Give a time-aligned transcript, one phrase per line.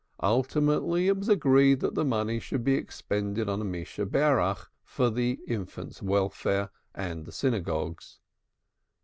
[0.23, 6.01] Ultimately it was agreed the money should be expended on a Missheberach, for the infant's
[6.01, 8.19] welfare and the synagogue's.